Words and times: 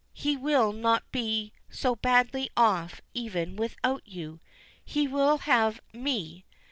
He 0.15 0.35
will 0.35 0.73
not 0.73 1.11
be 1.11 1.53
so 1.69 1.95
badly 1.95 2.49
off 2.57 3.01
even 3.13 3.55
without 3.55 4.01
you. 4.07 4.39
He 4.83 5.07
will 5.07 5.37
have 5.37 5.79
me!" 5.93 6.43